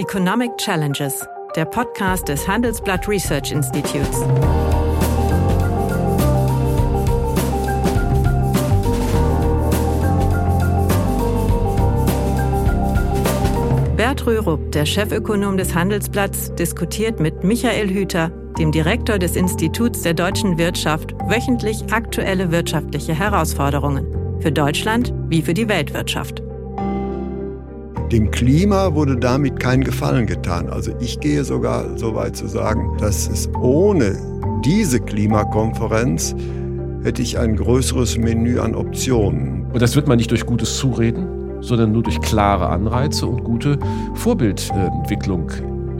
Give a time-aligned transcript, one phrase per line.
[0.00, 4.22] Economic Challenges, der Podcast des Handelsblatt Research Institutes.
[13.94, 20.14] Bert Rürup, der Chefökonom des Handelsblatts, diskutiert mit Michael Hüter, dem Direktor des Instituts der
[20.14, 26.42] deutschen Wirtschaft, wöchentlich aktuelle wirtschaftliche Herausforderungen für Deutschland wie für die Weltwirtschaft.
[28.12, 30.68] Dem Klima wurde damit kein Gefallen getan.
[30.68, 34.18] Also ich gehe sogar so weit zu sagen, dass es ohne
[34.64, 36.34] diese Klimakonferenz
[37.04, 39.66] hätte ich ein größeres Menü an Optionen.
[39.72, 43.78] Und das wird man nicht durch gutes Zureden, sondern nur durch klare Anreize und gute
[44.14, 45.48] Vorbildentwicklung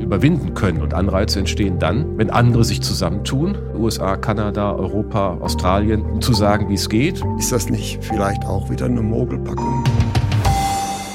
[0.00, 0.82] überwinden können.
[0.82, 6.68] Und Anreize entstehen dann, wenn andere sich zusammentun, USA, Kanada, Europa, Australien, um zu sagen,
[6.70, 7.22] wie es geht.
[7.38, 9.84] Ist das nicht vielleicht auch wieder eine Mogelpackung?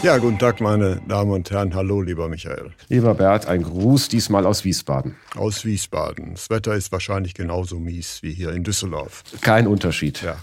[0.06, 1.74] Ja, guten Tag, meine Damen und Herren.
[1.74, 2.72] Hallo, lieber Michael.
[2.90, 5.16] Lieber Bert, ein Gruß diesmal aus Wiesbaden.
[5.34, 6.34] Aus Wiesbaden.
[6.34, 9.24] Das Wetter ist wahrscheinlich genauso mies wie hier in Düsseldorf.
[9.42, 10.22] Kein Unterschied.
[10.22, 10.38] Ja.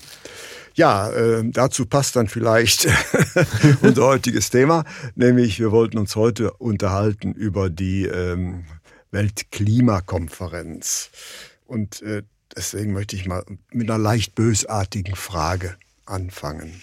[0.75, 2.89] Ja, äh, dazu passt dann vielleicht
[3.83, 4.83] unser heutiges Thema,
[5.15, 8.65] nämlich wir wollten uns heute unterhalten über die ähm,
[9.13, 11.11] Weltklimakonferenz.
[11.69, 12.25] Und äh,
[12.57, 16.83] deswegen möchte ich mal mit einer leicht bösartigen Frage anfangen.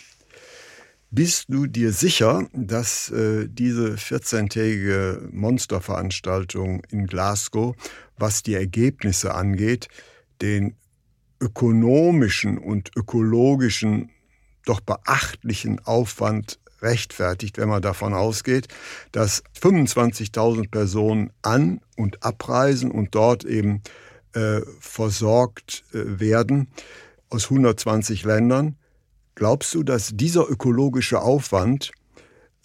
[1.11, 7.75] Bist du dir sicher, dass äh, diese 14-tägige Monsterveranstaltung in Glasgow,
[8.17, 9.87] was die Ergebnisse angeht,
[10.39, 10.75] den
[11.39, 14.11] ökonomischen und ökologischen
[14.65, 18.67] doch beachtlichen Aufwand rechtfertigt, wenn man davon ausgeht,
[19.11, 23.81] dass 25.000 Personen an und abreisen und dort eben
[24.33, 26.67] äh, versorgt äh, werden
[27.29, 28.75] aus 120 Ländern
[29.35, 31.91] Glaubst du, dass dieser ökologische Aufwand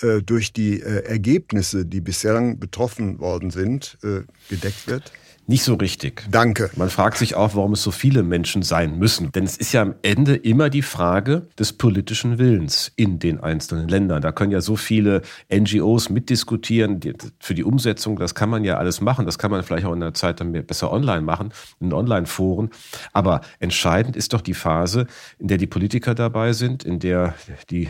[0.00, 5.12] äh, durch die äh, Ergebnisse, die bislang betroffen worden sind, äh, gedeckt wird?
[5.46, 6.24] Nicht so richtig.
[6.30, 6.70] Danke.
[6.76, 9.30] Man fragt sich auch, warum es so viele Menschen sein müssen.
[9.32, 13.88] Denn es ist ja am Ende immer die Frage des politischen Willens in den einzelnen
[13.88, 14.22] Ländern.
[14.22, 17.00] Da können ja so viele NGOs mitdiskutieren.
[17.40, 19.26] Für die Umsetzung, das kann man ja alles machen.
[19.26, 22.70] Das kann man vielleicht auch in der Zeit dann besser online machen, in Online-Foren.
[23.12, 25.06] Aber entscheidend ist doch die Phase,
[25.38, 27.34] in der die Politiker dabei sind, in der
[27.70, 27.88] die äh,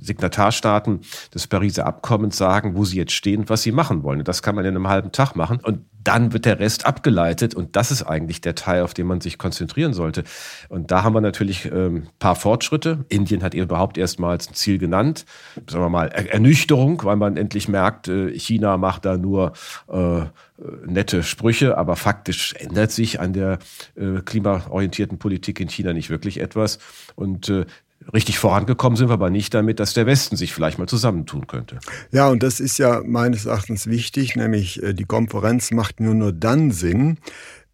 [0.00, 1.00] Signatarstaaten
[1.34, 4.20] des Pariser Abkommens sagen, wo sie jetzt stehen was sie machen wollen.
[4.20, 5.58] Und das kann man in einem halben Tag machen.
[5.62, 9.20] Und dann wird der Rest abgeleitet und das ist eigentlich der Teil, auf den man
[9.20, 10.24] sich konzentrieren sollte.
[10.68, 13.04] Und da haben wir natürlich ein ähm, paar Fortschritte.
[13.08, 15.26] Indien hat überhaupt erstmals ein Ziel genannt,
[15.68, 19.52] sagen wir mal Ernüchterung, weil man endlich merkt, äh, China macht da nur
[19.88, 20.22] äh,
[20.86, 23.58] nette Sprüche, aber faktisch ändert sich an der
[23.96, 26.78] äh, klimaorientierten Politik in China nicht wirklich etwas.
[27.14, 27.66] Und äh,
[28.12, 31.78] Richtig vorangekommen sind wir aber nicht damit, dass der Westen sich vielleicht mal zusammentun könnte.
[32.10, 36.32] Ja, und das ist ja meines Erachtens wichtig, nämlich äh, die Konferenz macht nur nur
[36.32, 37.18] dann Sinn,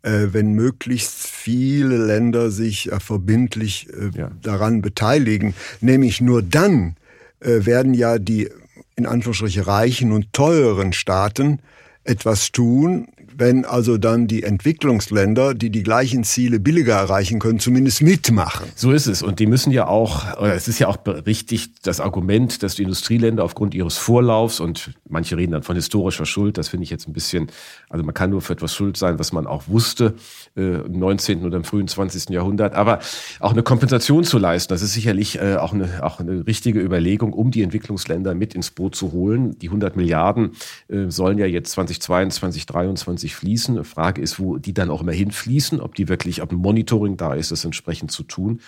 [0.03, 4.31] äh, wenn möglichst viele Länder sich äh, verbindlich ja.
[4.43, 5.55] daran beteiligen.
[5.81, 6.97] Nämlich nur dann
[7.39, 8.49] werden ja die
[8.97, 11.61] in Anführungsstrichen reichen und teuren Staaten
[12.03, 18.03] etwas tun, wenn also dann die Entwicklungsländer, die die gleichen Ziele billiger erreichen können, zumindest
[18.03, 18.67] mitmachen.
[18.75, 19.23] So ist es.
[19.23, 23.45] Und die müssen ja auch, es ist ja auch richtig das Argument, dass die Industrieländer
[23.45, 27.13] aufgrund ihres Vorlaufs und manche reden dann von historischer Schuld, das finde ich jetzt ein
[27.13, 27.49] bisschen,
[27.91, 30.15] also man kann nur für etwas schuld sein, was man auch wusste
[30.57, 31.45] äh, im 19.
[31.45, 32.31] oder im frühen 20.
[32.31, 33.01] Jahrhundert, aber
[33.41, 37.35] auch eine Kompensation zu leisten, das ist sicherlich äh, auch, eine, auch eine richtige Überlegung,
[37.35, 39.59] um die Entwicklungsländer mit ins Boot zu holen.
[39.59, 40.53] Die 100 Milliarden
[40.89, 43.85] äh, sollen ja jetzt 2022, 2023 regelmäßig fließen.
[43.85, 47.35] Frage ist, wo die dann auch immer hinfließen, ob die wirklich, ob ein Monitoring da
[47.35, 48.61] ist, das entsprechend zu tun.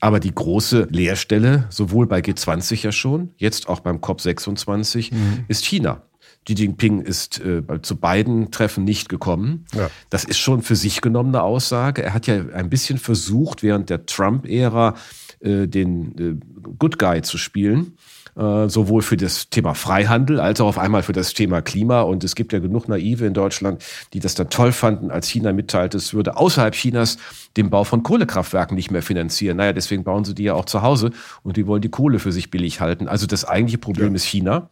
[0.00, 5.44] Aber die große Leerstelle, sowohl bei G20 ja schon, jetzt auch beim COP26, mhm.
[5.48, 6.02] ist China.
[6.46, 9.66] Xi Jinping ist äh, zu beiden Treffen nicht gekommen.
[9.74, 9.90] Ja.
[10.08, 12.02] Das ist schon für sich genommene Aussage.
[12.02, 14.94] Er hat ja ein bisschen versucht, während der Trump-Ära
[15.40, 17.96] äh, den äh, Good Guy zu spielen.
[18.36, 22.02] Äh, sowohl für das Thema Freihandel als auch auf einmal für das Thema Klima.
[22.02, 25.52] Und es gibt ja genug Naive in Deutschland, die das dann toll fanden, als China
[25.52, 27.18] mitteilte, es würde außerhalb Chinas
[27.56, 29.56] den Bau von Kohlekraftwerken nicht mehr finanzieren.
[29.56, 31.10] Naja, deswegen bauen sie die ja auch zu Hause
[31.42, 33.08] und die wollen die Kohle für sich billig halten.
[33.08, 34.14] Also das eigentliche Problem ja.
[34.14, 34.70] ist China.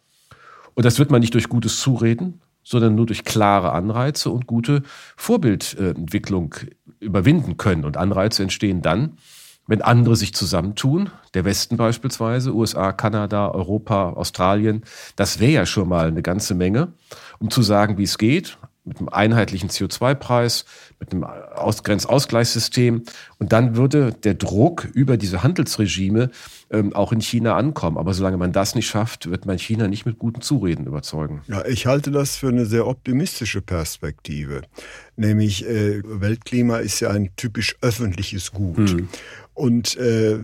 [0.79, 4.85] Und das wird man nicht durch gutes Zureden, sondern nur durch klare Anreize und gute
[5.17, 6.55] Vorbildentwicklung
[7.01, 7.85] überwinden können.
[7.85, 9.19] Und Anreize entstehen dann,
[9.67, 14.85] wenn andere sich zusammentun, der Westen beispielsweise, USA, Kanada, Europa, Australien,
[15.17, 16.93] das wäre ja schon mal eine ganze Menge,
[17.41, 18.57] um zu sagen, wie es geht.
[18.89, 20.65] Mit einem einheitlichen CO2-Preis,
[20.99, 21.25] mit einem
[21.85, 23.03] Grenzausgleichssystem.
[23.39, 26.31] Und dann würde der Druck über diese Handelsregime
[26.71, 27.97] ähm, auch in China ankommen.
[27.97, 31.43] Aber solange man das nicht schafft, wird man China nicht mit guten Zureden überzeugen.
[31.47, 34.63] Ja, ich halte das für eine sehr optimistische Perspektive.
[35.17, 38.91] Nämlich, äh, Weltklima ist ja ein typisch öffentliches Gut.
[38.91, 39.09] Hm.
[39.59, 40.39] Und äh,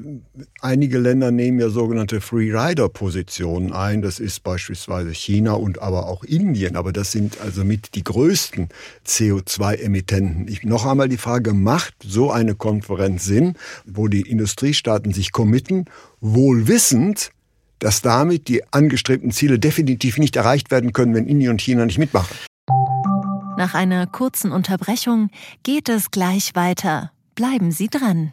[0.60, 4.02] einige Länder nehmen ja sogenannte Free-Rider-Positionen ein.
[4.02, 6.74] Das ist beispielsweise China und aber auch Indien.
[6.74, 8.70] Aber das sind also mit die größten
[9.06, 10.48] CO2-Emittenten.
[10.48, 13.54] Ich, noch einmal die Frage, macht so eine Konferenz Sinn,
[13.86, 15.84] wo die Industriestaaten sich committen,
[16.20, 17.30] wohl wissend,
[17.78, 21.98] dass damit die angestrebten Ziele definitiv nicht erreicht werden können, wenn Indien und China nicht
[21.98, 22.36] mitmachen?
[23.56, 25.30] Nach einer kurzen Unterbrechung
[25.62, 27.12] geht es gleich weiter.
[27.36, 28.32] Bleiben Sie dran.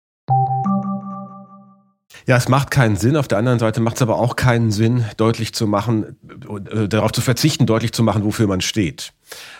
[2.27, 3.17] Ja, es macht keinen Sinn.
[3.17, 6.17] Auf der anderen Seite macht es aber auch keinen Sinn, deutlich zu machen,
[6.71, 9.13] äh, darauf zu verzichten, deutlich zu machen, wofür man steht.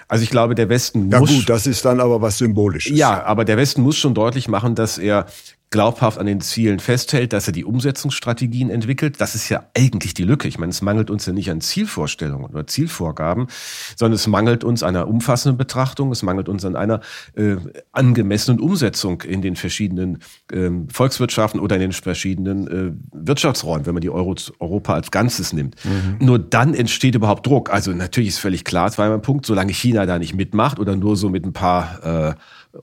[0.08, 1.30] Also ich glaube, der Westen muss.
[1.30, 2.98] Ja gut, das ist dann aber was Symbolisches.
[2.98, 5.26] Ja, aber der Westen muss schon deutlich machen, dass er
[5.72, 9.22] glaubhaft an den Zielen festhält, dass er die Umsetzungsstrategien entwickelt.
[9.22, 10.48] Das ist ja eigentlich die Lücke.
[10.48, 13.48] Ich meine, es mangelt uns ja nicht an Zielvorstellungen oder Zielvorgaben,
[13.96, 17.00] sondern es mangelt uns einer umfassenden Betrachtung, es mangelt uns an einer
[17.36, 17.56] äh,
[17.94, 20.20] angemessenen Umsetzung in den verschiedenen
[20.52, 25.54] äh, Volkswirtschaften oder in den verschiedenen äh, Wirtschaftsräumen, wenn man die Euro Europa als Ganzes
[25.54, 25.76] nimmt.
[25.86, 26.26] Mhm.
[26.26, 27.72] Nur dann entsteht überhaupt Druck.
[27.72, 31.16] Also natürlich ist völlig klar, war mein Punkt, solange China da nicht mitmacht oder nur
[31.16, 32.34] so mit ein paar äh,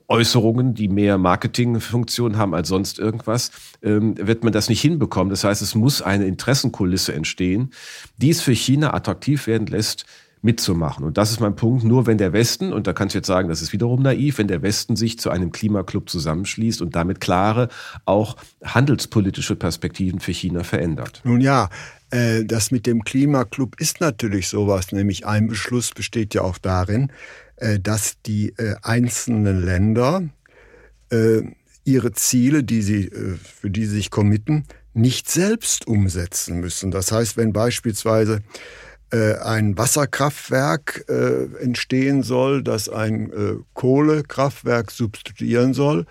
[0.07, 3.51] Äußerungen, die mehr Marketingfunktion haben als sonst irgendwas,
[3.81, 5.29] ähm, wird man das nicht hinbekommen.
[5.29, 7.71] Das heißt, es muss eine Interessenkulisse entstehen,
[8.17, 10.05] die es für China attraktiv werden lässt,
[10.41, 11.03] mitzumachen.
[11.03, 11.83] Und das ist mein Punkt.
[11.83, 14.47] Nur wenn der Westen, und da kannst du jetzt sagen, das ist wiederum naiv, wenn
[14.47, 17.67] der Westen sich zu einem Klimaclub zusammenschließt und damit klare,
[18.05, 21.21] auch handelspolitische Perspektiven für China verändert.
[21.25, 21.69] Nun ja,
[22.11, 27.11] äh, das mit dem Klimaclub ist natürlich sowas, nämlich ein Beschluss besteht ja auch darin,
[27.57, 30.23] äh, dass die äh, einzelnen Länder
[31.85, 36.91] ihre Ziele, die sie, für die sie sich committen, nicht selbst umsetzen müssen.
[36.91, 38.41] Das heißt, wenn beispielsweise
[39.11, 41.05] ein Wasserkraftwerk
[41.61, 46.05] entstehen soll, das ein Kohlekraftwerk substituieren soll,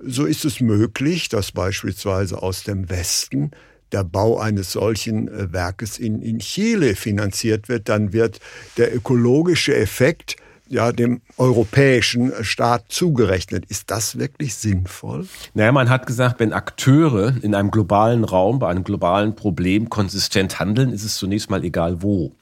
[0.00, 3.52] so ist es möglich, dass beispielsweise aus dem Westen
[3.92, 8.40] der Bau eines solchen Werkes in, in Chile finanziert wird, dann wird
[8.76, 10.36] der ökologische Effekt
[10.68, 13.64] ja, dem europäischen Staat zugerechnet.
[13.68, 15.26] Ist das wirklich sinnvoll?
[15.52, 20.58] Naja, man hat gesagt, wenn Akteure in einem globalen Raum bei einem globalen Problem konsistent
[20.58, 22.32] handeln, ist es zunächst mal egal wo.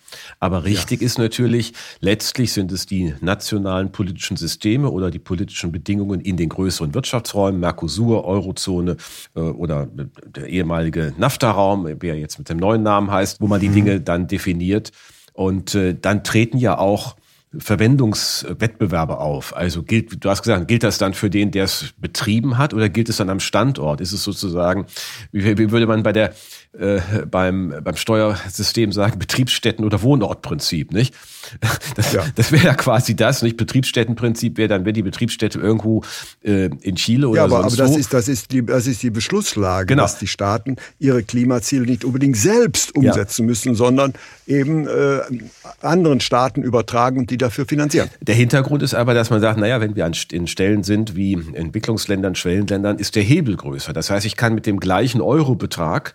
[0.40, 1.06] Aber richtig ja.
[1.06, 6.48] ist natürlich, letztlich sind es die nationalen politischen Systeme oder die politischen Bedingungen in den
[6.48, 8.96] größeren Wirtschaftsräumen, Mercosur, Eurozone
[9.34, 9.88] äh, oder
[10.26, 13.74] der ehemalige NAFTA-Raum, wie er jetzt mit dem neuen Namen heißt, wo man die mhm.
[13.74, 14.92] Dinge dann definiert.
[15.32, 17.16] Und äh, dann treten ja auch
[17.56, 19.54] Verwendungswettbewerbe auf?
[19.56, 22.88] Also gilt, du hast gesagt, gilt das dann für den, der es betrieben hat, oder
[22.88, 24.00] gilt es dann am Standort?
[24.00, 24.86] Ist es sozusagen,
[25.32, 26.32] wie, wie würde man bei der
[26.78, 31.14] äh, beim, beim Steuersystem sagen, Betriebsstätten- oder Wohnortprinzip, nicht?
[31.96, 32.24] Das, ja.
[32.36, 33.56] das wäre ja quasi das, nicht?
[33.56, 36.02] Betriebsstättenprinzip wäre dann, wäre die Betriebsstätte irgendwo
[36.42, 37.98] äh, in Chile oder ja, aber, sonst aber das wo.
[37.98, 40.02] Ist, das, ist die, das ist die Beschlusslage, genau.
[40.04, 43.46] dass die Staaten ihre Klimaziele nicht unbedingt selbst umsetzen ja.
[43.46, 44.14] müssen, sondern
[44.46, 45.20] eben äh,
[45.80, 48.08] anderen Staaten übertragen und die dafür finanzieren.
[48.20, 51.34] Der Hintergrund ist aber, dass man sagt, naja, wenn wir an, in Stellen sind wie
[51.52, 53.92] Entwicklungsländern, Schwellenländern, ist der Hebel größer.
[53.92, 56.14] Das heißt, ich kann mit dem gleichen Eurobetrag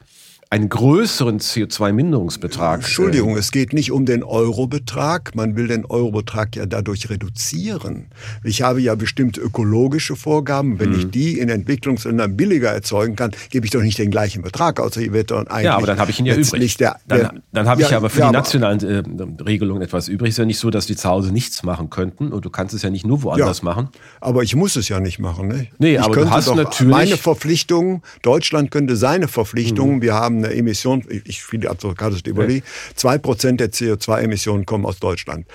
[0.50, 2.76] einen größeren CO2-Minderungsbetrag.
[2.76, 5.36] Entschuldigung, es geht nicht um den Eurobetrag.
[5.36, 8.08] Man will den Eurobetrag ja dadurch reduzieren.
[8.44, 10.80] Ich habe ja bestimmte ökologische Vorgaben.
[10.80, 11.00] Wenn mhm.
[11.00, 14.96] ich die in Entwicklungsländern billiger erzeugen kann, gebe ich doch nicht den gleichen Betrag aus.
[14.96, 16.78] Ich werde dann eigentlich ja, aber dann habe ich ihn ja übrig.
[16.78, 20.08] Der, der, dann, dann habe ich ja, aber für ja, die nationalen äh, Regelungen etwas
[20.08, 20.30] übrig.
[20.30, 22.32] Es ist ja nicht so, dass die zu Hause nichts machen könnten.
[22.32, 23.90] Und du kannst es ja nicht nur woanders ja, machen.
[24.22, 25.50] Aber ich muss es ja nicht machen.
[25.50, 25.68] Ne?
[25.78, 26.90] Nee, ich aber du hast natürlich...
[26.90, 30.02] Meine Verpflichtungen, Deutschland könnte seine Verpflichtungen, mhm.
[30.02, 32.64] wir haben haben eine Emission, ich finde Advocatus de Boli,
[32.96, 35.46] zwei Prozent der CO2-Emissionen kommen aus Deutschland.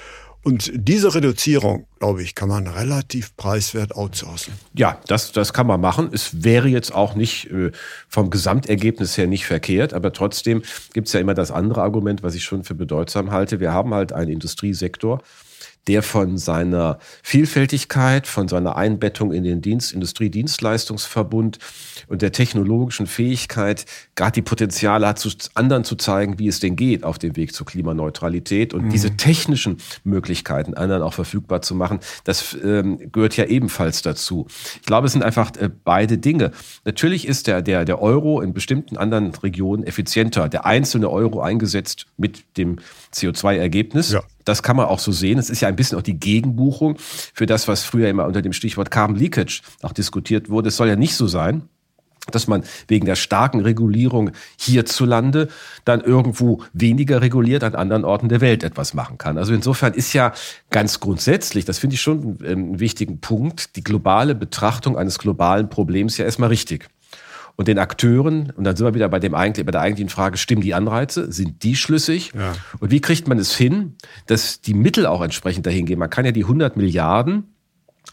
[0.45, 4.55] Und diese Reduzierung, glaube ich, kann man relativ preiswert outsourcen.
[4.75, 6.11] Ja, das, das kann man machen.
[6.13, 7.71] Es wäre jetzt auch nicht äh,
[8.09, 10.63] vom Gesamtergebnis her nicht verkehrt, aber trotzdem
[10.95, 13.61] gibt es ja immer das andere Argument, was ich schon für bedeutsam halte.
[13.61, 15.23] Wir haben halt einen Industriesektor,
[15.89, 21.59] der von seiner Vielfältigkeit, von seiner Einbettung in den Dienst, Industriedienstleistungsverbund
[22.07, 23.85] und der technologischen Fähigkeit
[24.15, 27.53] gerade die Potenziale hat, zu anderen zu zeigen, wie es denn geht auf dem Weg
[27.53, 28.91] zur Klimaneutralität und mhm.
[28.91, 34.47] diese technischen Möglichkeiten anderen auch verfügbar zu machen, das ähm, gehört ja ebenfalls dazu.
[34.81, 36.53] Ich glaube, es sind einfach äh, beide Dinge.
[36.85, 40.49] Natürlich ist der, der, der Euro in bestimmten anderen Regionen effizienter.
[40.49, 42.79] Der einzelne Euro eingesetzt mit dem
[43.13, 44.13] CO2-Ergebnis.
[44.13, 44.23] Ja.
[44.45, 45.39] Das kann man auch so sehen.
[45.39, 48.53] Es ist ja ein bisschen auch die Gegenbuchung für das, was früher immer unter dem
[48.53, 50.69] Stichwort Carbon Leakage auch diskutiert wurde.
[50.69, 51.69] Es soll ja nicht so sein,
[52.31, 55.49] dass man wegen der starken Regulierung hierzulande
[55.85, 59.39] dann irgendwo weniger reguliert an anderen Orten der Welt etwas machen kann.
[59.39, 60.33] Also insofern ist ja
[60.71, 66.17] ganz grundsätzlich, das finde ich schon einen wichtigen Punkt, die globale Betrachtung eines globalen Problems
[66.17, 66.89] ja erstmal richtig
[67.57, 70.39] und den Akteuren, und dann sind wir wieder bei, dem eigentlich, bei der eigentlichen Frage,
[70.39, 72.33] stimmen die Anreize, sind die schlüssig?
[72.35, 72.55] Ja.
[72.81, 75.99] Und wie kriegt man es hin, dass die Mittel auch entsprechend dahin gehen?
[75.99, 77.45] Man kann ja die 100 Milliarden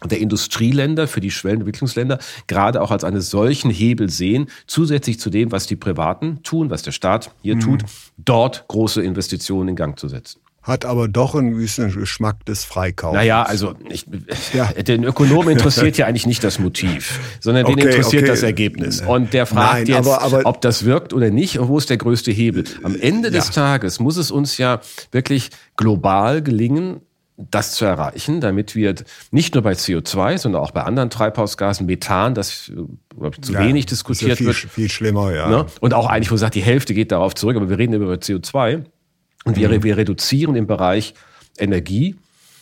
[0.05, 5.51] der Industrieländer für die Schwellenentwicklungsländer gerade auch als einen solchen Hebel sehen, zusätzlich zu dem,
[5.51, 7.59] was die Privaten tun, was der Staat hier mhm.
[7.59, 7.83] tut,
[8.17, 10.39] dort große Investitionen in Gang zu setzen
[10.69, 13.15] hat aber doch einen gewissen Geschmack des Freikaufs.
[13.15, 14.05] Naja, also ich,
[14.53, 14.65] ja.
[14.83, 18.31] den Ökonomen interessiert ja eigentlich nicht das Motiv, sondern okay, den interessiert okay.
[18.31, 19.01] das Ergebnis.
[19.01, 21.89] Und der fragt Nein, jetzt, aber, aber, ob das wirkt oder nicht und wo ist
[21.89, 22.63] der größte Hebel.
[22.83, 23.53] Am Ende des ja.
[23.53, 24.79] Tages muss es uns ja
[25.11, 27.01] wirklich global gelingen,
[27.37, 28.95] das zu erreichen, damit wir
[29.31, 33.85] nicht nur bei CO2, sondern auch bei anderen Treibhausgasen, Methan, das ich, zu ja, wenig
[33.85, 34.57] diskutiert viel, wird.
[34.57, 35.49] Viel schlimmer, ja.
[35.49, 35.65] Ne?
[35.79, 38.83] Und auch eigentlich, wo sagt, die Hälfte geht darauf zurück, aber wir reden über CO2
[39.45, 39.83] und wir, mhm.
[39.83, 41.13] wir reduzieren im Bereich
[41.57, 42.15] Energie,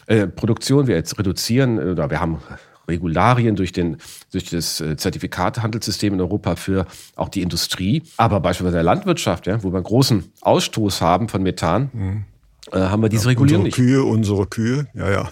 [0.08, 2.40] äh, Produktion, wir jetzt reduzieren, äh, oder wir haben
[2.88, 3.98] Regularien durch, den,
[4.32, 9.62] durch das äh, Zertifikatehandelssystem in Europa für auch die Industrie, aber beispielsweise der Landwirtschaft, ja,
[9.64, 12.26] wo wir einen großen Ausstoß haben von Methan, mhm.
[12.72, 13.92] äh, haben wir diese ja, Regulierung unsere nicht.
[13.94, 15.30] Kühe, unsere Kühe, ja, ja.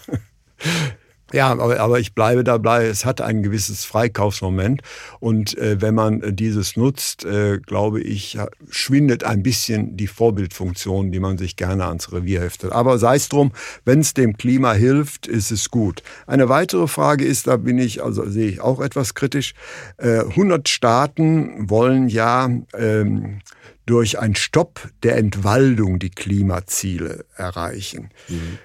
[1.35, 4.81] Ja, aber, aber ich bleibe dabei, es hat ein gewisses Freikaufsmoment.
[5.19, 8.37] Und äh, wenn man äh, dieses nutzt, äh, glaube ich,
[8.69, 12.71] schwindet ein bisschen die Vorbildfunktion, die man sich gerne ans Revier heftet.
[12.71, 13.51] Aber sei es drum,
[13.83, 16.03] wenn es dem Klima hilft, ist es gut.
[16.25, 19.55] Eine weitere Frage ist, da bin ich, also sehe ich auch etwas kritisch,
[19.97, 23.41] äh, 100 Staaten wollen ja ähm,
[23.85, 28.09] durch einen Stopp der Entwaldung die Klimaziele erreichen.
[28.29, 28.57] Mhm.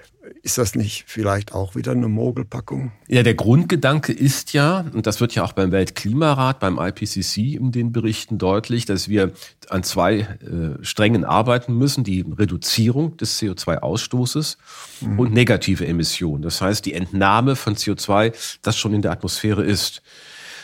[0.43, 2.91] Ist das nicht vielleicht auch wieder eine Mogelpackung?
[3.07, 7.71] Ja, der Grundgedanke ist ja, und das wird ja auch beim Weltklimarat, beim IPCC in
[7.71, 9.31] den Berichten deutlich, dass wir
[9.69, 12.03] an zwei äh, Strängen arbeiten müssen.
[12.03, 14.57] Die Reduzierung des CO2-Ausstoßes
[15.01, 15.19] mhm.
[15.19, 16.41] und negative Emissionen.
[16.41, 20.01] Das heißt, die Entnahme von CO2, das schon in der Atmosphäre ist.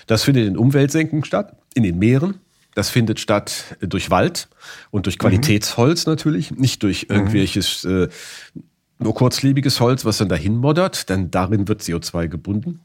[0.07, 2.39] Das findet in Umweltsenken statt, in den Meeren.
[2.73, 4.49] Das findet statt durch Wald
[4.91, 5.21] und durch mhm.
[5.21, 7.15] Qualitätsholz natürlich, nicht durch mhm.
[7.15, 8.07] irgendwelches äh,
[8.99, 12.81] nur kurzlebiges Holz, was dann dahin moddert, denn darin wird CO2 gebunden.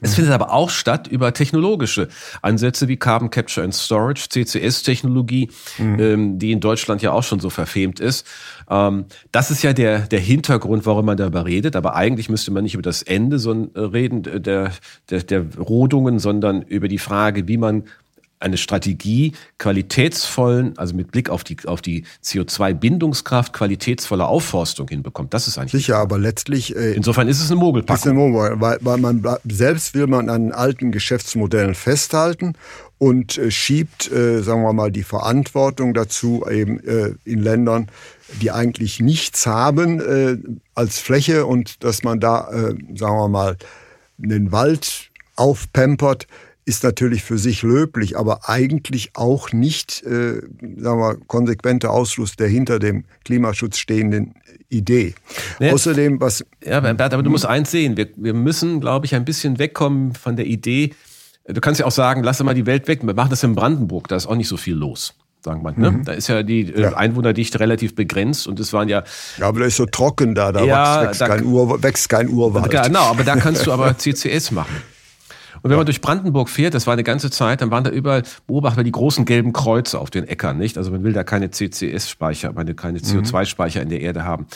[0.00, 2.08] Es findet aber auch statt über technologische
[2.42, 5.98] Ansätze wie Carbon Capture and Storage, CCS-Technologie, mhm.
[5.98, 8.26] ähm, die in Deutschland ja auch schon so verfemt ist.
[8.70, 11.74] Ähm, das ist ja der, der Hintergrund, warum man darüber redet.
[11.74, 14.72] Aber eigentlich müsste man nicht über das Ende so, äh, reden der,
[15.10, 17.84] der, der Rodungen, sondern über die Frage, wie man
[18.40, 25.34] eine Strategie qualitätsvollen, also mit Blick auf die, auf die CO2-Bindungskraft, qualitätsvolle Aufforstung hinbekommt.
[25.34, 25.72] Das ist eigentlich.
[25.72, 26.76] Sicher, aber letztlich.
[26.76, 27.96] Äh, Insofern ist es eine Mogelpackung.
[27.96, 32.54] Ist eine Mogel, weil, weil man selbst will man an alten Geschäftsmodellen festhalten
[32.98, 37.88] und äh, schiebt, äh, sagen wir mal, die Verantwortung dazu eben äh, in Ländern,
[38.40, 40.36] die eigentlich nichts haben äh,
[40.74, 43.56] als Fläche und dass man da, äh, sagen wir mal,
[44.18, 46.26] den Wald aufpampert
[46.68, 50.42] ist natürlich für sich löblich, aber eigentlich auch nicht, äh,
[50.76, 54.34] sagen wir, konsequenter Ausschluss der hinter dem Klimaschutz stehenden
[54.68, 55.14] Idee.
[55.58, 56.44] Nee, Außerdem, was.
[56.62, 57.96] Ja, Bert, aber du musst eins sehen.
[57.96, 60.94] Wir, wir müssen, glaube ich, ein bisschen wegkommen von der Idee.
[61.46, 63.00] Du kannst ja auch sagen, lass mal die Welt weg.
[63.02, 64.08] Wir machen das in Brandenburg.
[64.08, 65.72] Da ist auch nicht so viel los sagen wir.
[65.72, 65.92] Ne?
[65.92, 66.04] Mhm.
[66.04, 66.96] Da ist ja die äh, ja.
[66.96, 69.04] Einwohnerdichte relativ begrenzt und es waren ja.
[69.38, 72.28] Ja, aber da ist so trocken da, da, ja, wächst, da, kein Ur, wächst kein
[72.28, 72.70] Urwald.
[72.70, 74.74] Genau, aber da kannst du aber CCS machen.
[75.62, 78.22] Und wenn man durch Brandenburg fährt, das war eine ganze Zeit, dann waren da überall
[78.46, 80.78] beobachtet die großen gelben Kreuze auf den Äckern, nicht?
[80.78, 84.46] Also man will da keine CCS-Speicher, keine CO2-Speicher in der Erde haben.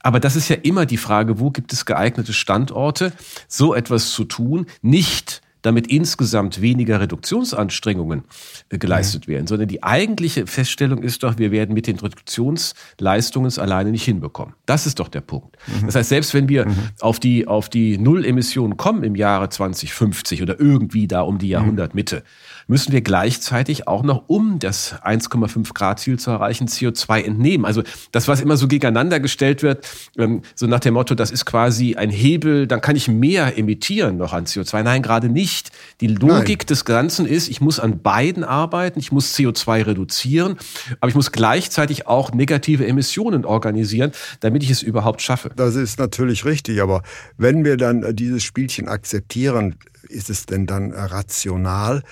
[0.00, 3.12] Aber das ist ja immer die Frage, wo gibt es geeignete Standorte,
[3.48, 8.24] so etwas zu tun, nicht damit insgesamt weniger Reduktionsanstrengungen
[8.68, 9.32] äh, geleistet mhm.
[9.32, 14.04] werden, sondern die eigentliche Feststellung ist doch, wir werden mit den Reduktionsleistungen es alleine nicht
[14.04, 14.54] hinbekommen.
[14.66, 15.56] Das ist doch der Punkt.
[15.68, 15.86] Mhm.
[15.86, 16.74] Das heißt, selbst wenn wir mhm.
[17.00, 21.52] auf die, auf die Null-Emissionen kommen im Jahre 2050 oder irgendwie da um die.
[21.52, 22.24] Jahrhundertmitte,
[22.72, 27.66] müssen wir gleichzeitig auch noch, um das 1,5 Grad Ziel zu erreichen, CO2 entnehmen.
[27.66, 29.86] Also das, was immer so gegeneinander gestellt wird,
[30.16, 34.16] ähm, so nach dem Motto, das ist quasi ein Hebel, dann kann ich mehr emittieren
[34.16, 34.82] noch an CO2.
[34.84, 35.70] Nein, gerade nicht.
[36.00, 36.66] Die Logik Nein.
[36.66, 40.56] des Ganzen ist, ich muss an beiden arbeiten, ich muss CO2 reduzieren,
[41.00, 45.50] aber ich muss gleichzeitig auch negative Emissionen organisieren, damit ich es überhaupt schaffe.
[45.54, 47.02] Das ist natürlich richtig, aber
[47.36, 49.76] wenn wir dann dieses Spielchen akzeptieren,
[50.08, 52.02] ist es denn dann rational,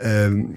[0.00, 0.56] ähm,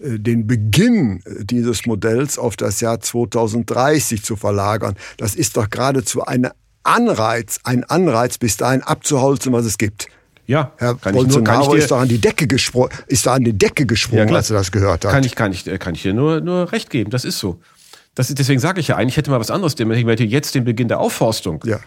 [0.00, 4.96] äh, den Beginn dieses Modells auf das Jahr 2030 zu verlagern.
[5.16, 6.48] Das ist doch geradezu ein
[6.82, 10.08] Anreiz, ein Anreiz, bis dahin abzuholzen, was es gibt.
[10.46, 13.44] Ja, Herr kann Bolsonaro ich nur, ist da an die Decke gesprungen, ist da an
[13.44, 15.12] die Decke gesprungen, ja, als er das gehört hat.
[15.12, 17.10] Kann ich, kann ich, kann ich dir nur, nur recht geben.
[17.10, 17.60] Das ist so.
[18.14, 19.74] Das ist, deswegen sage ich ja, eigentlich hätte man was anderes.
[19.78, 21.62] Ich hätte jetzt den Beginn der Aufforstung.
[21.66, 21.80] Ja.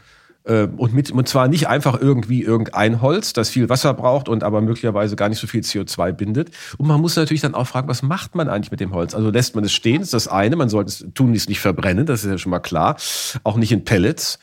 [0.46, 4.44] Ähm, und, mit, und zwar nicht einfach irgendwie irgendein Holz, das viel Wasser braucht und
[4.44, 6.52] aber möglicherweise gar nicht so viel CO2 bindet.
[6.78, 9.14] Und man muss natürlich dann auch fragen, was macht man eigentlich mit dem Holz?
[9.14, 10.56] Also lässt man es stehen, ist das eine.
[10.56, 12.98] Man sollte es tun, es nicht verbrennen, das ist ja schon mal klar.
[13.44, 14.40] Auch nicht in Pellets.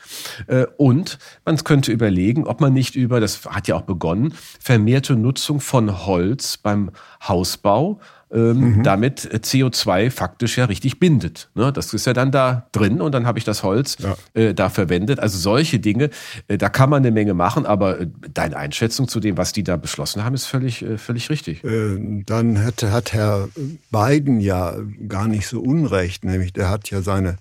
[0.47, 5.15] Äh, und man könnte überlegen, ob man nicht über, das hat ja auch begonnen, vermehrte
[5.15, 6.91] Nutzung von Holz beim
[7.27, 7.99] Hausbau
[8.31, 8.83] ähm, mhm.
[8.83, 11.49] damit CO2 faktisch ja richtig bindet.
[11.55, 11.73] Ne?
[11.73, 14.15] Das ist ja dann da drin und dann habe ich das Holz ja.
[14.39, 15.19] äh, da verwendet.
[15.19, 16.09] Also solche Dinge,
[16.47, 19.63] äh, da kann man eine Menge machen, aber äh, deine Einschätzung zu dem, was die
[19.63, 21.63] da beschlossen haben, ist völlig, äh, völlig richtig.
[21.63, 23.49] Äh, dann hat, hat Herr
[23.91, 24.75] Biden ja
[25.07, 27.37] gar nicht so unrecht, nämlich der hat ja seine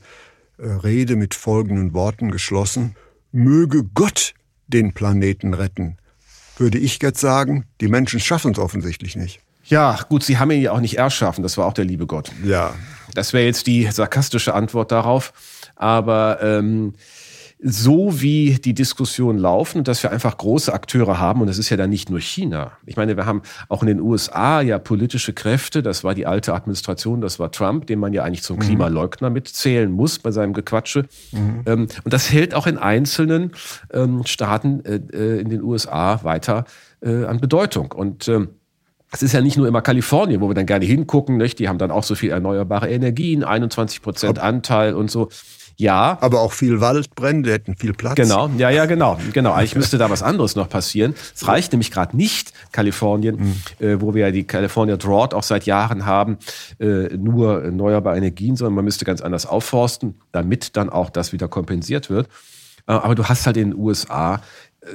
[0.56, 2.96] äh, Rede mit folgenden Worten geschlossen.
[3.30, 4.32] Möge Gott
[4.68, 5.98] den Planeten retten.
[6.56, 9.40] Würde ich jetzt sagen, die Menschen schaffen es offensichtlich nicht.
[9.68, 12.30] Ja, gut, sie haben ihn ja auch nicht erschaffen, das war auch der liebe Gott.
[12.44, 12.74] Ja.
[13.14, 15.32] Das wäre jetzt die sarkastische Antwort darauf.
[15.76, 16.94] Aber ähm,
[17.60, 21.76] so wie die Diskussionen laufen, dass wir einfach große Akteure haben, und das ist ja
[21.76, 22.72] dann nicht nur China.
[22.86, 26.54] Ich meine, wir haben auch in den USA ja politische Kräfte, das war die alte
[26.54, 28.60] Administration, das war Trump, den man ja eigentlich zum mhm.
[28.60, 31.06] Klimaleugner mitzählen muss bei seinem Gequatsche.
[31.32, 31.62] Mhm.
[31.66, 33.52] Ähm, und das hält auch in einzelnen
[33.92, 36.64] ähm, Staaten äh, äh in den USA weiter
[37.00, 37.92] äh, an Bedeutung.
[37.92, 38.50] Und ähm,
[39.10, 41.58] es ist ja nicht nur immer Kalifornien, wo wir dann gerne hingucken, nicht?
[41.58, 45.28] Die haben dann auch so viel erneuerbare Energien, 21 Prozent Anteil und so.
[45.78, 46.18] Ja.
[46.20, 48.16] Aber auch viel Waldbrände hätten viel Platz.
[48.16, 49.16] Genau, ja, ja, genau.
[49.32, 49.52] genau.
[49.52, 51.14] Eigentlich müsste da was anderes noch passieren.
[51.34, 53.86] Es reicht nämlich gerade nicht, Kalifornien, mhm.
[53.86, 56.38] äh, wo wir ja die California Drought auch seit Jahren haben,
[56.80, 61.46] äh, nur erneuerbare Energien, sondern man müsste ganz anders aufforsten, damit dann auch das wieder
[61.46, 62.26] kompensiert wird.
[62.88, 64.40] Äh, aber du hast halt in den USA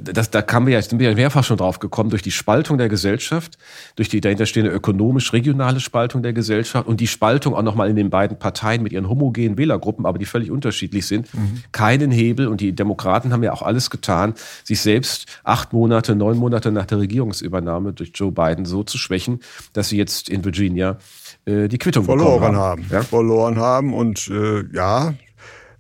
[0.02, 2.78] das, da kamen wir ja, sind wir ja mehrfach schon drauf gekommen, durch die Spaltung
[2.78, 3.58] der Gesellschaft,
[3.96, 8.40] durch die dahinterstehende ökonomisch-regionale Spaltung der Gesellschaft und die Spaltung auch nochmal in den beiden
[8.40, 11.64] Parteien mit ihren homogenen Wählergruppen, aber die völlig unterschiedlich sind, mhm.
[11.74, 12.48] keinen Hebel.
[12.48, 16.86] Und die Demokraten haben ja auch alles getan, sich selbst acht Monate, neun Monate nach
[16.86, 19.42] der Regierungsübernahme durch Joe Biden so zu schwächen,
[19.74, 20.98] dass sie jetzt in Virginia
[21.46, 22.84] äh, die Quittung verloren haben.
[22.84, 22.86] haben.
[22.90, 23.02] Ja?
[23.02, 25.14] Verloren haben und äh, ja,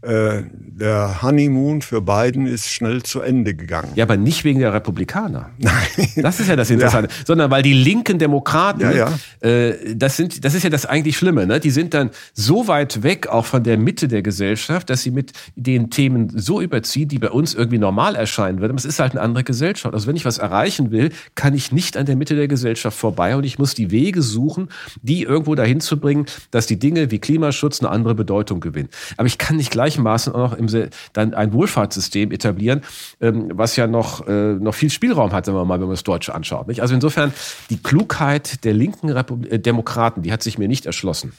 [0.03, 3.89] äh, der Honeymoon für Biden ist schnell zu Ende gegangen.
[3.95, 5.51] Ja, aber nicht wegen der Republikaner.
[5.57, 5.73] Nein.
[6.17, 7.09] Das ist ja das Interessante.
[7.09, 7.25] Ja.
[7.25, 9.19] Sondern weil die linken Demokraten, ja, ja.
[9.39, 11.59] Äh, das, sind, das ist ja das eigentlich Schlimme, ne?
[11.59, 15.31] die sind dann so weit weg auch von der Mitte der Gesellschaft, dass sie mit
[15.55, 18.71] den Themen so überziehen, die bei uns irgendwie normal erscheinen würden.
[18.71, 19.93] Aber es ist halt eine andere Gesellschaft.
[19.93, 23.37] Also wenn ich was erreichen will, kann ich nicht an der Mitte der Gesellschaft vorbei
[23.37, 24.67] und ich muss die Wege suchen,
[25.01, 28.89] die irgendwo dahin zu bringen, dass die Dinge wie Klimaschutz eine andere Bedeutung gewinnen.
[29.15, 32.81] Aber ich kann nicht gleich gleichen Maße auch noch im, dann ein Wohlfahrtssystem etablieren,
[33.21, 36.03] ähm, was ja noch, äh, noch viel Spielraum hat, sagen wir mal, wenn man das
[36.03, 36.67] Deutsche anschaut.
[36.67, 36.81] Nicht?
[36.81, 37.33] Also insofern,
[37.69, 41.33] die Klugheit der linken Repub äh, Demokraten, die hat sich mir nicht erschlossen.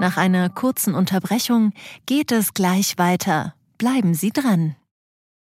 [0.00, 1.72] Nach einer kurzen Unterbrechung
[2.06, 3.54] geht es gleich weiter.
[3.78, 4.76] Bleiben Sie dran.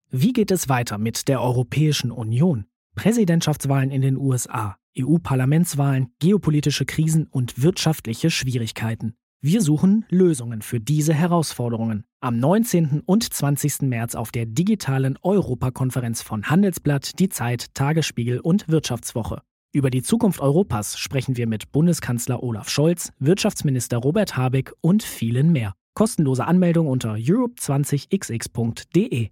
[0.10, 2.66] Wie geht es weiter mit der Europäischen Union?
[2.96, 9.16] Präsidentschaftswahlen in den USA, EU-Parlamentswahlen, geopolitische Krisen und wirtschaftliche Schwierigkeiten.
[9.43, 12.04] Wir suchen Lösungen für diese Herausforderungen.
[12.19, 13.01] Am 19.
[13.04, 13.89] und 20.
[13.89, 19.41] März auf der digitalen Europakonferenz von Handelsblatt, Die Zeit, Tagesspiegel und Wirtschaftswoche.
[19.73, 25.51] Über die Zukunft Europas sprechen wir mit Bundeskanzler Olaf Scholz, Wirtschaftsminister Robert Habeck und vielen
[25.51, 25.73] mehr.
[25.95, 29.30] Kostenlose Anmeldung unter europe20xx.de.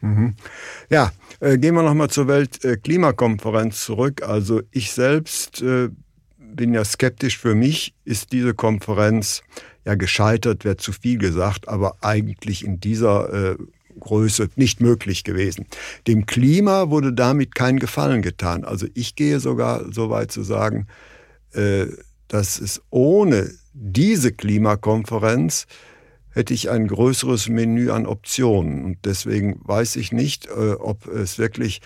[0.00, 0.34] Mhm.
[0.90, 4.24] Ja, äh, gehen wir nochmal zur Weltklimakonferenz zurück.
[4.24, 5.90] Also ich selbst äh,
[6.60, 7.38] bin ja skeptisch.
[7.38, 9.42] Für mich ist diese Konferenz
[9.86, 13.56] ja gescheitert, wäre zu viel gesagt, aber eigentlich in dieser äh,
[13.98, 15.64] Größe nicht möglich gewesen.
[16.06, 18.64] Dem Klima wurde damit kein Gefallen getan.
[18.64, 20.86] Also ich gehe sogar so weit zu sagen,
[21.54, 21.86] äh,
[22.28, 25.66] dass es ohne diese Klimakonferenz
[26.28, 28.84] hätte ich ein größeres Menü an Optionen.
[28.84, 31.80] Und deswegen weiß ich nicht, äh, ob es wirklich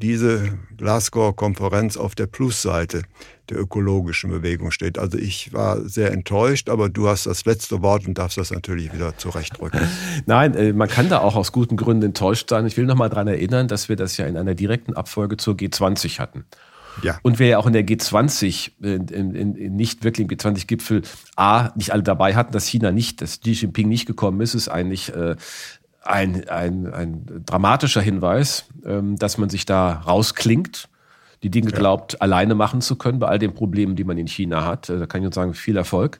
[0.00, 3.02] diese Glasgow-Konferenz auf der Plusseite
[3.48, 4.98] der ökologischen Bewegung steht.
[4.98, 8.92] Also ich war sehr enttäuscht, aber du hast das letzte Wort und darfst das natürlich
[8.92, 9.80] wieder zurechtrücken.
[10.26, 12.66] Nein, äh, man kann da auch aus guten Gründen enttäuscht sein.
[12.66, 15.54] Ich will noch mal daran erinnern, dass wir das ja in einer direkten Abfolge zur
[15.54, 16.44] G20 hatten.
[17.02, 17.18] Ja.
[17.22, 21.02] Und wir ja auch in der G20, äh, in, in, in nicht wirklich im G20-Gipfel,
[21.36, 24.68] A, nicht alle dabei hatten, dass China nicht, dass Xi Jinping nicht gekommen ist, ist
[24.68, 25.36] eigentlich äh,
[26.02, 30.88] ein, ein, ein dramatischer Hinweis, ähm, dass man sich da rausklingt,
[31.42, 31.76] die Dinge ja.
[31.76, 34.88] glaubt, alleine machen zu können bei all den Problemen, die man in China hat.
[34.88, 36.18] Äh, da kann ich nur sagen, viel Erfolg.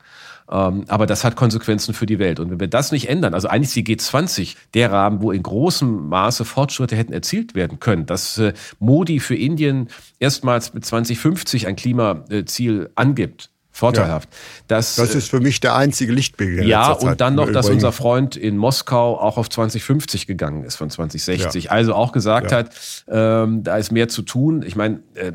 [0.51, 2.41] Ähm, aber das hat Konsequenzen für die Welt.
[2.41, 6.09] Und wenn wir das nicht ändern, also eigentlich die G20 der Rahmen, wo in großem
[6.09, 9.89] Maße Fortschritte hätten erzielt werden können, dass äh, Modi für Indien
[10.19, 14.29] erstmals mit 2050 ein Klimaziel angibt, vorteilhaft.
[14.31, 14.39] Ja.
[14.69, 16.63] Das, das ist für mich der einzige Lichtblick.
[16.65, 20.91] Ja, und dann noch, dass unser Freund in Moskau auch auf 2050 gegangen ist von
[20.91, 21.65] 2060.
[21.65, 21.71] Ja.
[21.71, 22.59] Also auch gesagt ja.
[22.59, 22.71] hat,
[23.09, 24.63] ähm, da ist mehr zu tun.
[24.67, 25.33] Ich meine, äh,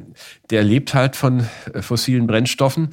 [0.52, 2.90] der lebt halt von äh, fossilen Brennstoffen.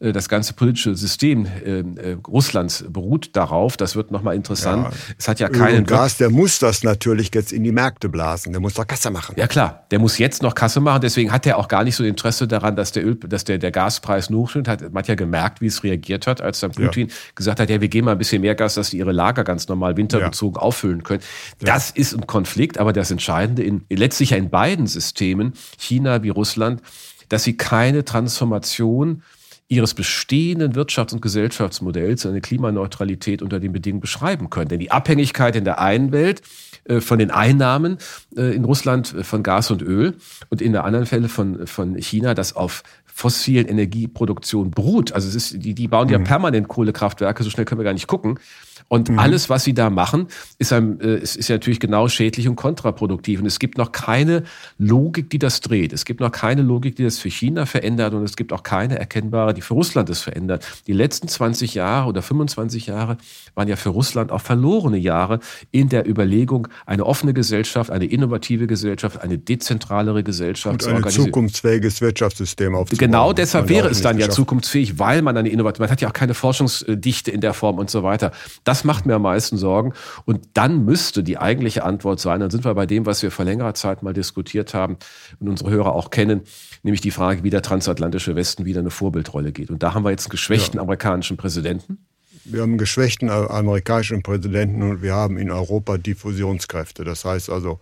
[0.00, 3.76] Äh, das ganze politische System äh, äh, Russlands beruht darauf.
[3.76, 4.84] Das wird nochmal interessant.
[4.84, 4.92] Ja.
[5.18, 5.78] Es hat ja keinen.
[5.78, 8.52] Und Gas, der muss das natürlich jetzt in die Märkte blasen.
[8.52, 9.34] Der muss doch Kasse machen.
[9.38, 11.00] Ja klar, der muss jetzt noch Kasse machen.
[11.00, 13.70] Deswegen hat er auch gar nicht so Interesse daran, dass der Öl, dass der, der
[13.70, 14.68] Gaspreis hochschnimmt.
[14.68, 17.14] Hat, man hat ja gemerkt, wie es reagiert hat, als dann Putin ja.
[17.34, 19.68] gesagt hat, ja, wir geben mal ein bisschen mehr Gas, dass die ihre Lager ganz
[19.68, 20.62] normal winterbezogen ja.
[20.62, 21.22] auffüllen können.
[21.60, 26.30] Das ist ein Konflikt, aber das Entscheidende in, letztlich ja in beiden Systemen, China wie
[26.30, 26.82] Russland,
[27.28, 29.22] dass sie keine Transformation
[29.68, 34.68] ihres bestehenden Wirtschafts- und Gesellschaftsmodells eine Klimaneutralität unter den Bedingungen beschreiben können.
[34.68, 36.42] Denn die Abhängigkeit in der einen Welt
[36.84, 37.98] äh, von den Einnahmen
[38.36, 40.14] äh, in Russland äh, von Gas und Öl
[40.50, 45.12] und in der anderen Fälle von, von China, das auf fossilen Energieproduktion beruht.
[45.12, 46.24] Also es ist, die, die bauen ja mhm.
[46.24, 48.40] permanent Kohlekraftwerke, so schnell können wir gar nicht gucken.
[48.88, 49.18] Und mhm.
[49.18, 52.56] alles, was sie da machen, ist, ein, äh, ist, ist ja natürlich genau schädlich und
[52.56, 53.40] kontraproduktiv.
[53.40, 54.44] Und es gibt noch keine
[54.78, 55.92] Logik, die das dreht.
[55.92, 58.14] Es gibt noch keine Logik, die das für China verändert.
[58.14, 60.66] Und es gibt auch keine erkennbare, die für Russland das verändert.
[60.86, 63.16] Die letzten 20 Jahre oder 25 Jahre
[63.54, 68.66] waren ja für Russland auch verlorene Jahre in der Überlegung, eine offene Gesellschaft, eine innovative
[68.66, 72.98] Gesellschaft, eine dezentralere Gesellschaft und ein zukunftsfähiges Wirtschaftssystem aufzubauen.
[72.98, 76.12] Genau deshalb wäre es dann ja zukunftsfähig, weil man eine Innovation, man hat ja auch
[76.12, 78.32] keine Forschungsdichte in der Form und so weiter.
[78.64, 79.92] Das macht mir am meisten Sorgen.
[80.24, 83.44] Und dann müsste die eigentliche Antwort sein, dann sind wir bei dem, was wir vor
[83.44, 84.96] längerer Zeit mal diskutiert haben
[85.38, 86.40] und unsere Hörer auch kennen,
[86.82, 89.70] nämlich die Frage, wie der transatlantische Westen wieder eine Vorbildrolle geht.
[89.70, 90.82] Und da haben wir jetzt einen geschwächten ja.
[90.82, 91.98] amerikanischen Präsidenten.
[92.46, 97.02] Wir haben einen geschwächten amerikanischen Präsidenten und wir haben in Europa Diffusionskräfte.
[97.02, 97.80] Das heißt also,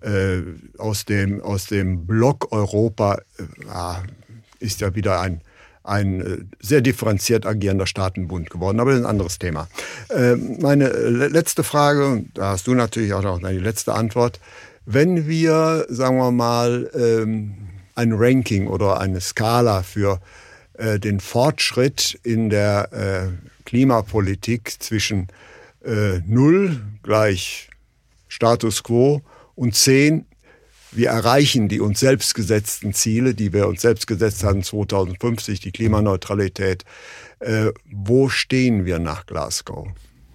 [0.00, 0.40] äh,
[0.78, 3.44] aus, dem, aus dem Block Europa äh,
[4.58, 5.42] ist ja wieder ein
[5.82, 8.80] ein äh, sehr differenziert agierender Staatenbund geworden.
[8.80, 9.68] Aber das ist ein anderes Thema.
[10.14, 14.40] Ähm, meine äh, letzte Frage, da hast du natürlich auch noch die letzte Antwort.
[14.86, 17.54] Wenn wir, sagen wir mal, ähm,
[17.94, 20.20] ein Ranking oder eine Skala für
[20.74, 23.30] äh, den Fortschritt in der
[23.64, 25.28] Klimapolitik zwischen
[25.82, 27.70] 0 gleich
[28.28, 29.22] Status quo
[29.54, 30.26] und 10
[30.92, 35.72] wir erreichen die uns selbst gesetzten Ziele, die wir uns selbst gesetzt haben, 2050, die
[35.72, 36.84] Klimaneutralität.
[37.38, 39.88] Äh, wo stehen wir nach Glasgow?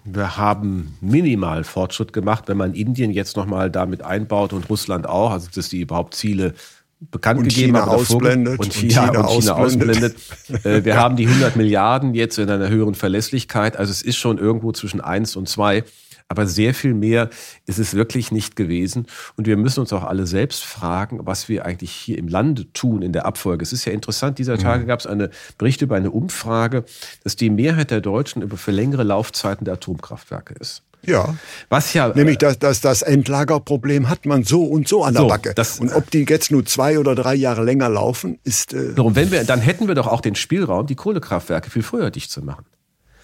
[0.04, 5.32] Wir haben minimal Fortschritt gemacht, wenn man Indien jetzt nochmal damit einbaut und Russland auch,
[5.32, 6.54] also dass die überhaupt Ziele
[7.00, 7.90] bekannt und gegeben China haben.
[7.90, 10.14] Ausblendet, und, China, und China, und China ausblendet.
[10.14, 10.64] ausblendet.
[10.64, 13.76] Äh, wir haben die 100 Milliarden jetzt in einer höheren Verlässlichkeit.
[13.76, 15.84] Also es ist schon irgendwo zwischen eins und zwei.
[16.28, 17.30] Aber sehr viel mehr
[17.66, 19.06] ist es wirklich nicht gewesen.
[19.36, 23.02] Und wir müssen uns auch alle selbst fragen, was wir eigentlich hier im Lande tun
[23.02, 23.62] in der Abfolge.
[23.62, 24.88] Es ist ja interessant, dieser Tage mhm.
[24.88, 26.84] gab es eine Bericht über eine Umfrage,
[27.22, 30.82] dass die Mehrheit der Deutschen über für längere Laufzeiten der Atomkraftwerke ist.
[31.06, 31.36] Ja.
[31.68, 32.08] Was ja.
[32.08, 35.54] Nämlich, dass, dass das Endlagerproblem hat man so und so an der so, Backe.
[35.54, 38.74] Das, und ob die jetzt nur zwei oder drei Jahre länger laufen, ist.
[38.74, 42.10] Äh und wenn wir, dann hätten wir doch auch den Spielraum, die Kohlekraftwerke viel früher
[42.10, 42.64] dicht zu machen.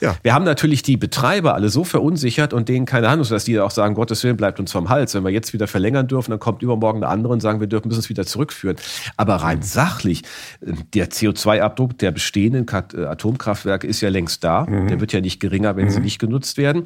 [0.03, 0.17] Ja.
[0.23, 3.71] Wir haben natürlich die Betreiber alle so verunsichert und denen keine Ahnung, dass die auch
[3.71, 5.15] sagen, Gottes Willen bleibt uns vom Hals.
[5.15, 7.87] Wenn wir jetzt wieder verlängern dürfen, dann kommt übermorgen eine andere und sagen, wir dürfen
[7.87, 8.77] müssen es wieder zurückführen.
[9.17, 9.63] Aber rein mhm.
[9.63, 10.23] sachlich,
[10.61, 14.67] der CO2-Abdruck der bestehenden äh, Atomkraftwerke ist ja längst da.
[14.67, 14.89] Mhm.
[14.89, 15.91] Der wird ja nicht geringer, wenn mhm.
[15.91, 16.83] sie nicht genutzt werden.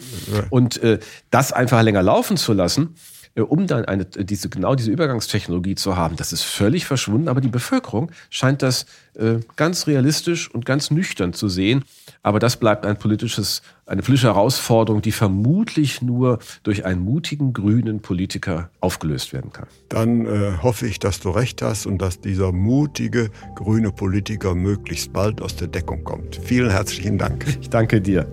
[0.51, 0.99] Und äh,
[1.31, 5.97] das einfach länger laufen zu lassen, äh, um dann eine, diese, genau diese Übergangstechnologie zu
[5.97, 6.17] haben.
[6.17, 11.33] Das ist völlig verschwunden, aber die Bevölkerung scheint das äh, ganz realistisch und ganz nüchtern
[11.33, 11.85] zu sehen.
[12.23, 18.01] Aber das bleibt ein politisches, eine politische Herausforderung, die vermutlich nur durch einen mutigen grünen
[18.01, 19.67] Politiker aufgelöst werden kann.
[19.89, 25.13] Dann äh, hoffe ich, dass du recht hast und dass dieser mutige grüne Politiker möglichst
[25.13, 26.37] bald aus der Deckung kommt.
[26.37, 27.45] Vielen herzlichen Dank.
[27.61, 28.27] Ich danke dir.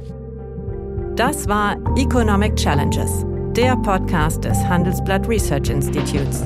[1.15, 6.41] Das war Economic Challenges, der Podcast des Handelsblatt Research Institutes.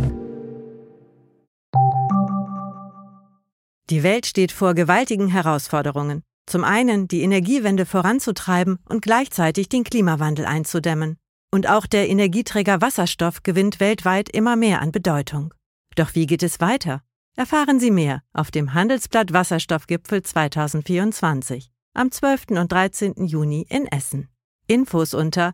[3.89, 6.24] Die Welt steht vor gewaltigen Herausforderungen.
[6.48, 11.15] Zum einen die Energiewende voranzutreiben und gleichzeitig den Klimawandel einzudämmen.
[11.50, 15.54] Und auch der Energieträger Wasserstoff gewinnt weltweit immer mehr an Bedeutung.
[15.96, 17.04] Doch wie geht es weiter?
[17.38, 22.48] Erfahren Sie mehr auf dem Handelsblatt Wasserstoffgipfel 2024 am 12.
[22.50, 23.26] und 13.
[23.26, 24.28] Juni in Essen.
[24.67, 25.54] Infos unter